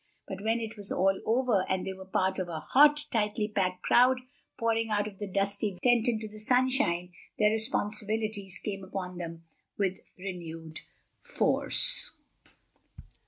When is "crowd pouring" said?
3.83-4.89